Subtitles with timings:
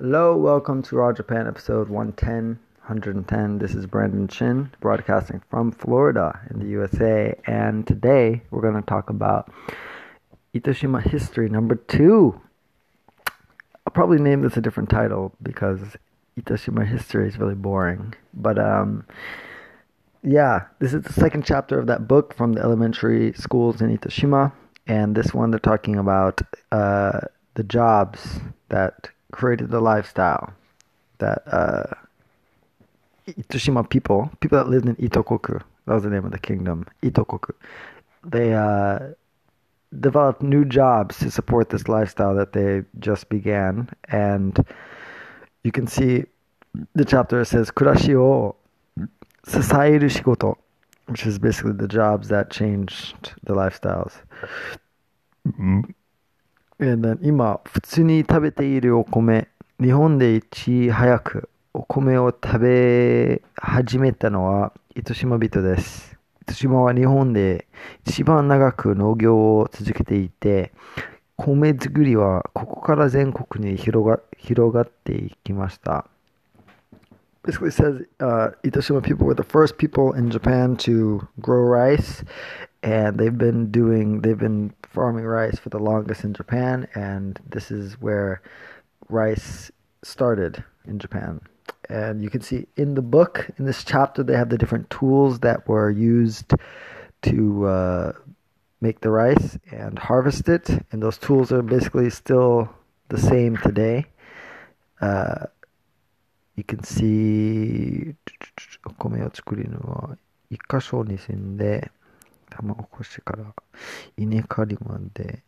[0.00, 2.60] Hello, welcome to Raw Japan episode 110.
[2.86, 3.58] 110.
[3.58, 7.34] This is Brandon Shin, broadcasting from Florida in the USA.
[7.48, 9.50] And today we're going to talk about
[10.54, 12.40] Itoshima history number two.
[13.26, 15.80] I'll probably name this a different title because
[16.40, 18.14] Itoshima history is really boring.
[18.34, 19.04] But um,
[20.22, 24.52] yeah, this is the second chapter of that book from the elementary schools in Itoshima.
[24.86, 26.40] And this one they're talking about
[26.70, 27.18] uh,
[27.54, 28.38] the jobs
[28.68, 30.52] that created the lifestyle
[31.18, 31.84] that uh,
[33.28, 37.52] Itoshima people, people that lived in Itokoku, that was the name of the kingdom, Itokoku,
[38.24, 38.98] they uh,
[40.00, 43.88] developed new jobs to support this lifestyle that they just began.
[44.08, 44.64] And
[45.64, 46.24] you can see
[46.94, 48.56] the chapter says, Kurashi o
[49.46, 50.56] sasaeru
[51.06, 54.12] which is basically the jobs that changed the lifestyles.
[55.44, 55.94] Then
[56.80, 59.48] 今、普通に食べているお米、
[59.80, 66.16] 日本でいち早くお米を食べ始めたのは糸島人です。
[66.42, 67.66] 糸島は日本で
[68.06, 70.70] 一番長く農業を続けていて、
[71.34, 76.06] 米作りはここから全国に広が広がっていきました。
[77.42, 82.24] Basically says uh, Itoshima people were the first people in Japan to grow rice,
[82.84, 87.71] and they've been doing they've been farming rice for the longest in Japan, and this
[87.71, 88.41] is where
[89.09, 89.71] rice
[90.03, 91.41] started in Japan.
[91.89, 95.39] And you can see in the book, in this chapter, they have the different tools
[95.39, 96.53] that were used
[97.23, 98.11] to uh,
[98.81, 100.69] make the rice and harvest it.
[100.91, 102.69] And those tools are basically still
[103.09, 104.05] the same today.
[105.01, 105.47] Uh,
[106.55, 108.15] you can see
[108.85, 110.17] お米を作るのは
[110.49, 111.91] 一箇所に住んで
[112.49, 113.53] 卵こしから
[114.17, 115.43] 稲刈りまで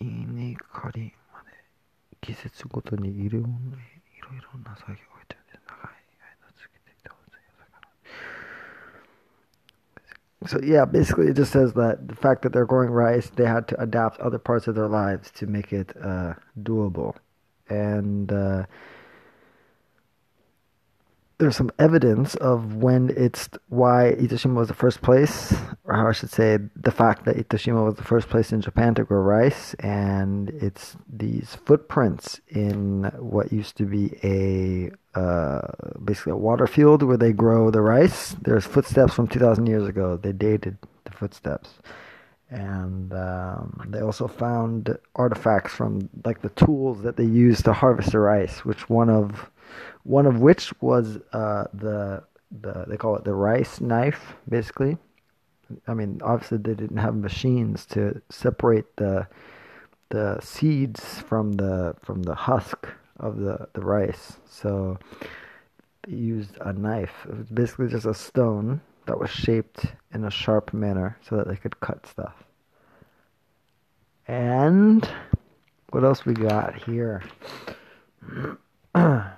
[0.00, 1.50] 稲刈りまで
[2.20, 3.50] 季節ごとにいろんない
[4.20, 7.42] ろいろな作業をしてて長い間続けてきたお茶や
[10.40, 13.68] 魚 So yeah, basically it just says that the fact that they're growing rice, they had
[13.68, 17.14] to adapt other parts of their lives to make it uh, doable,
[17.68, 18.66] and uh,
[21.39, 25.53] there's some evidence of when it's why Itoshima was the first place,
[25.83, 28.95] or how I should say, the fact that Itoshima was the first place in Japan
[28.95, 35.61] to grow rice, and it's these footprints in what used to be a uh,
[36.03, 38.35] basically a water field where they grow the rice.
[38.41, 40.17] There's footsteps from 2,000 years ago.
[40.17, 41.69] They dated the footsteps.
[42.49, 48.11] And um, they also found artifacts from like the tools that they used to harvest
[48.11, 49.51] the rice, which one of
[50.03, 52.23] one of which was uh, the
[52.61, 54.97] the they call it the rice knife, basically.
[55.87, 59.27] I mean, obviously they didn't have machines to separate the
[60.09, 62.87] the seeds from the from the husk
[63.19, 64.97] of the the rice, so
[66.03, 67.25] they used a knife.
[67.27, 71.47] It was basically just a stone that was shaped in a sharp manner so that
[71.47, 72.35] they could cut stuff.
[74.27, 75.09] And
[75.91, 77.23] what else we got here?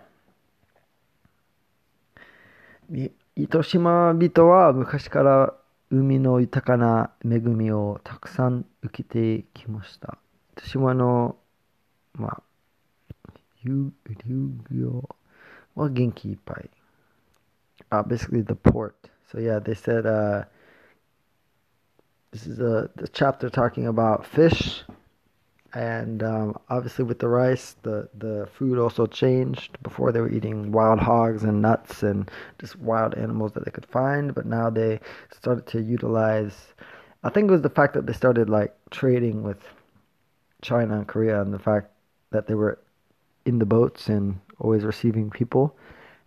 [3.38, 5.54] Itoshima bito wa mukashi kara
[5.92, 7.70] umi no yutaka na megumi.
[10.56, 11.34] Itoshima
[17.92, 20.44] ah, the port so yeah, they said uh,
[22.32, 24.84] this is a the chapter talking about fish
[25.74, 29.82] and um, obviously with the rice the the food also changed.
[29.84, 32.30] Before they were eating wild hogs and nuts and
[32.60, 35.00] just wild animals that they could find but now they
[35.32, 36.74] started to utilize
[37.24, 39.62] i think it was the fact that they started like trading with
[40.62, 41.92] china and korea and the fact
[42.32, 42.80] that they were
[43.46, 45.76] in the boats and always receiving people.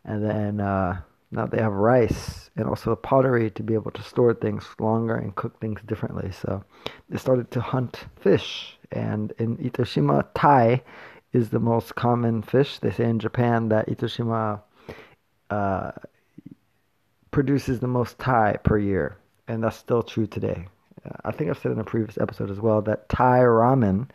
[0.04, 1.00] And then uh,
[1.32, 5.34] now they have rice and also pottery to be able to store things longer and
[5.34, 6.62] cook things differently so
[7.08, 10.82] they started to hunt fish and in Itoshima, Tai
[11.32, 12.78] is the most common fish.
[12.78, 14.60] They say in Japan that Itoshima
[15.50, 15.92] uh,
[17.30, 19.16] produces the most Tai per year,
[19.48, 20.66] and that's still true today.
[21.04, 24.08] Uh, I think I've said in a previous episode as well that Tai ramen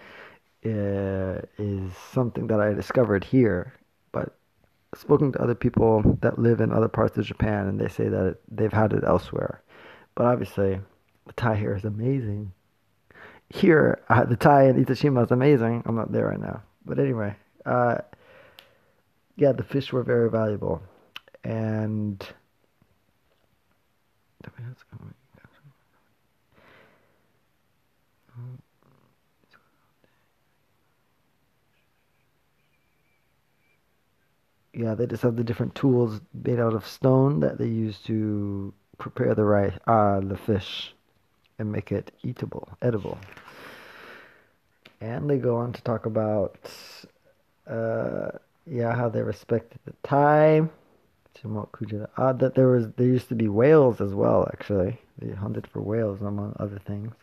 [0.66, 3.74] uh, is something that I discovered here,
[4.98, 8.38] spoken to other people that live in other parts of Japan, and they say that
[8.50, 9.62] they've had it elsewhere.
[10.16, 10.80] But obviously,
[11.26, 12.54] the Tai here is amazing
[13.50, 15.84] here uh, the Tai in Itoshima is amazing.
[15.86, 17.36] I'm not there right now, but anyway,
[17.66, 18.00] uh,
[19.36, 20.82] yeah, the fish were very valuable,
[21.44, 22.26] and
[34.78, 38.72] yeah, they just have the different tools made out of stone that they use to
[39.00, 40.94] prepare the rice, uh, the fish,
[41.58, 43.18] and make it eatable, edible.
[45.02, 46.72] And they go on to talk about,
[47.68, 48.30] uh,
[48.68, 50.70] yeah, how they respected the time.
[52.18, 54.48] Uh, that there was there used to be whales as well.
[54.54, 57.14] Actually, they hunted for whales among other things.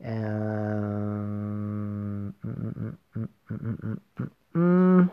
[0.00, 1.24] And,
[2.44, 4.00] mm, mm,
[4.54, 5.10] mm,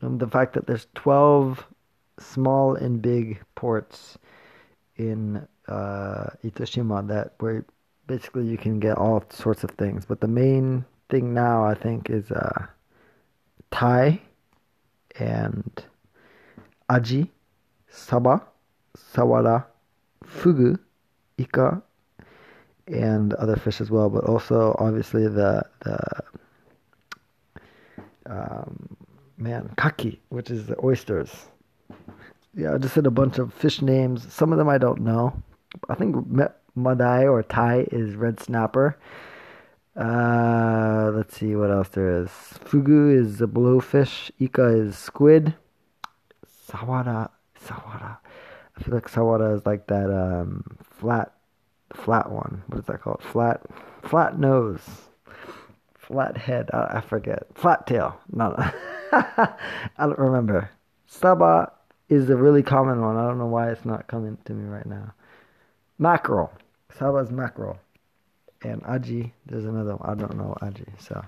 [0.00, 1.66] and the fact that there's 12
[2.18, 4.18] small and big ports
[4.96, 7.64] in uh, Itoshima that where
[8.06, 10.04] basically you can get all sorts of things.
[10.04, 12.66] But the main thing now, I think, is uh,
[13.70, 14.20] Tai
[15.18, 15.84] and
[16.90, 17.28] Aji,
[17.88, 18.42] Saba,
[18.96, 19.64] Sawara,
[20.24, 20.78] Fugu,
[21.38, 21.82] Ika,
[22.88, 24.10] and other fish as well.
[24.10, 26.00] But also, obviously, the the
[28.26, 28.89] um,
[29.40, 31.46] man kaki, which is the oysters.
[32.54, 34.32] Yeah, I just said a bunch of fish names.
[34.32, 35.40] Some of them I don't know.
[35.88, 36.16] I think
[36.74, 38.98] Madai or Tai is red snapper.
[39.96, 42.28] Uh, let's see what else there is.
[42.28, 44.30] Fugu is a blowfish.
[44.38, 45.54] Ika is squid.
[46.68, 47.30] Sawara,
[47.66, 48.18] Sawara.
[48.76, 51.32] I feel like Sawara is like that um, flat,
[51.92, 52.62] flat one.
[52.68, 53.22] What is that called?
[53.22, 53.62] Flat,
[54.02, 54.82] flat nose,
[55.98, 56.70] flat head.
[56.72, 57.46] I, I forget.
[57.54, 58.18] Flat tail.
[58.32, 58.56] No,
[59.12, 59.56] I
[59.98, 60.70] don't remember.
[61.06, 61.72] Saba
[62.08, 63.16] is a really common one.
[63.16, 65.12] I don't know why it's not coming to me right now.
[65.98, 66.52] Mackerel.
[66.98, 67.78] Saba's mackerel.
[68.62, 70.10] And aji, there's another one.
[70.10, 70.86] I don't know aji.
[71.00, 71.22] So,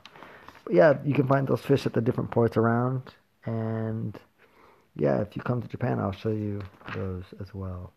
[0.65, 3.03] but yeah, you can find those fish at the different ports around.
[3.47, 4.19] And
[4.97, 6.63] yeah, if you come to Japan, I'll show you
[6.95, 7.93] those as well.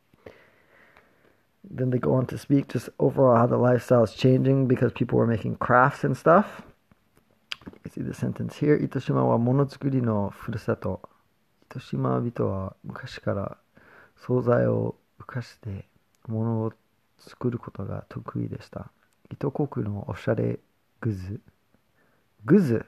[1.70, 5.18] Then they go on to speak just overall how the lifestyle is changing because people
[5.18, 6.62] were making crafts and stuff.
[7.90, 8.84] See the sentence here.
[8.84, 11.02] 糸島はものづくりのふるさと。
[11.70, 13.58] 糸島人は昔から
[14.18, 15.88] 惣菜を浮かして
[16.28, 16.74] 物を
[17.20, 18.90] 作ることが得意でした。
[19.32, 20.60] 糸国のおしゃれ
[21.00, 21.40] グズ。
[22.44, 22.86] グズ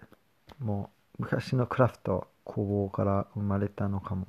[0.59, 0.89] も
[1.19, 4.27] 昔のクラフト工房から生まれたのかも。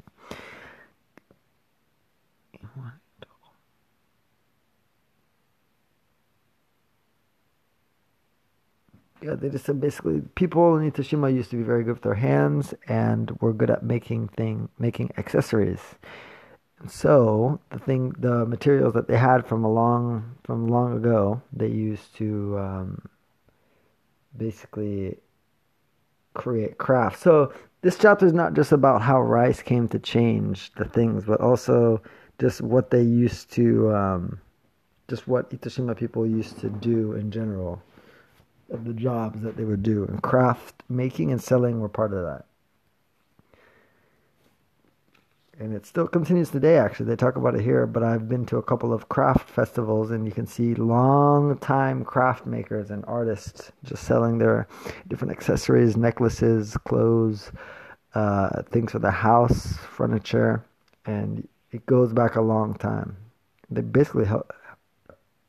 [9.23, 12.15] Yeah, they just said basically people in Itoshima used to be very good with their
[12.15, 15.81] hands and were good at making thing making accessories.
[16.81, 21.43] And so the thing, the materials that they had from a long from long ago,
[21.53, 23.09] they used to um,
[24.37, 25.17] basically
[26.35, 27.21] create craft.
[27.21, 31.41] So this chapter is not just about how rice came to change the things, but
[31.41, 32.01] also
[32.39, 34.41] just what they used to, um,
[35.09, 37.83] just what Itoshima people used to do in general
[38.71, 40.05] of the jobs that they would do.
[40.05, 42.45] And craft making and selling were part of that.
[45.61, 47.07] And it still continues today, actually.
[47.07, 50.25] They talk about it here, but I've been to a couple of craft festivals, and
[50.25, 54.69] you can see long time craft makers and artists just selling their
[55.09, 57.51] different accessories, necklaces, clothes,
[58.15, 60.65] uh, things for the house, furniture,
[61.07, 63.17] and it goes back a long time.
[63.69, 64.27] They basically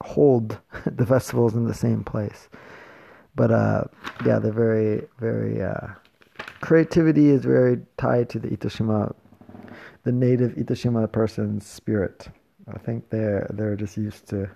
[0.04, 0.57] hold
[0.88, 2.50] the festivals in the same place.
[3.36, 3.84] But uh,
[4.26, 5.62] yeah, they're very, very.
[5.62, 5.88] Uh,
[6.62, 9.14] creativity is very tied to the Itoshima,
[10.04, 12.28] the native Itoshima person's spirit.
[12.74, 14.50] I think they're they're just used to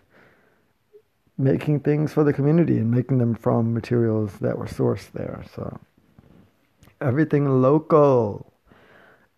[1.38, 5.44] making things for the community and making them from materials that were sourced there.
[5.56, 5.80] So
[7.02, 8.52] everything local.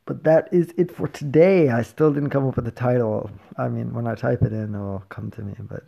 [0.06, 1.70] But that is it for today.
[1.70, 3.32] I still didn't come up with a title.
[3.58, 5.56] I mean, when I type it in, it will come to me.
[5.60, 5.84] But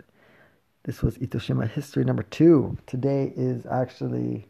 [0.88, 2.77] this was Itoshima history number two.
[2.88, 4.48] Today is actually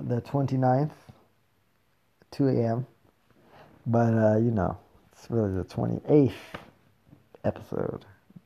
[0.00, 0.92] the 29th,
[2.30, 2.86] 2 a.m.
[3.88, 4.78] But, uh, you know,
[5.12, 6.32] it's really the 28th
[7.44, 8.04] episode.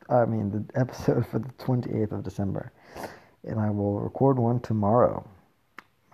[0.09, 2.73] I mean, the episode for the 28th of December.
[3.45, 5.29] And I will record one tomorrow.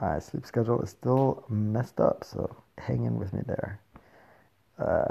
[0.01, 3.82] My sleep schedule is still messed up, so hang in with me there
[4.79, 5.05] uh,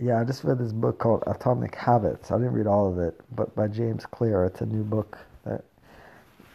[0.00, 2.30] yeah, I just read this book called Atomic Habits.
[2.30, 4.44] I didn't read all of it, but by James Clear.
[4.44, 5.64] It's a new book that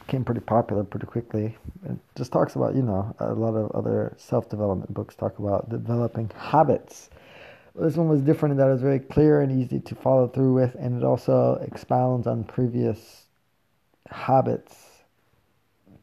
[0.06, 1.58] became pretty popular pretty quickly.
[1.90, 5.70] It just talks about, you know, a lot of other self development books talk about
[5.70, 7.10] developing habits.
[7.76, 10.54] This one was different in that it was very clear and easy to follow through
[10.54, 13.26] with, and it also expounds on previous
[14.10, 14.76] habits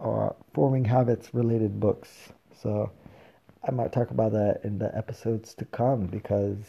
[0.01, 2.33] or forming habits related books.
[2.61, 2.91] So
[3.67, 6.65] I might talk about that in the episodes to come because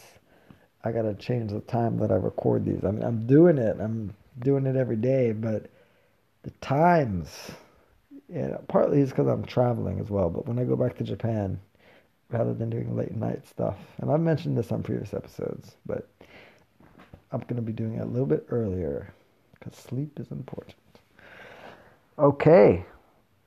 [0.83, 2.83] I gotta change the time that I record these.
[2.83, 3.77] I mean, I'm doing it.
[3.79, 5.69] I'm doing it every day, but
[6.43, 7.51] the times,
[8.29, 10.29] yeah, partly is because I'm traveling as well.
[10.29, 11.59] But when I go back to Japan,
[12.31, 13.77] rather than doing late night stuff.
[13.97, 16.07] And I've mentioned this on previous episodes, but
[17.31, 19.13] I'm to be doing it a little bit earlier
[19.53, 20.75] because sleep is important.
[22.17, 22.85] Okay.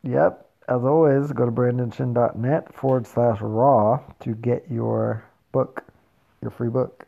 [0.02, 0.50] Yep.
[0.66, 5.84] As always, go to brandonshin.net forward slash raw to get your book,
[6.40, 7.06] your free book.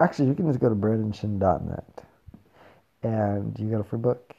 [0.00, 2.04] Actually, you can just go to brandonshin.net
[3.02, 4.34] and you get a free book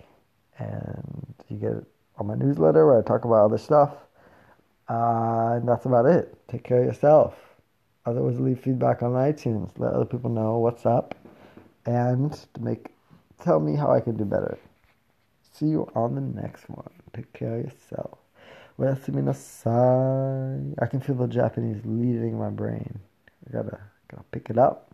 [0.59, 1.83] and you get
[2.17, 3.95] on my newsletter where I talk about other stuff.
[4.87, 6.37] Uh, and that's about it.
[6.47, 7.35] Take care of yourself.
[8.05, 9.71] Otherwise, leave feedback on iTunes.
[9.77, 11.15] Let other people know what's up
[11.87, 12.87] and to make
[13.41, 14.57] tell me how I can do better.
[15.51, 16.89] See you on the next one.
[17.13, 18.20] Take care of yourself.
[20.81, 22.99] I can feel the Japanese leaving my brain.
[23.47, 24.90] I gotta gotta pick it up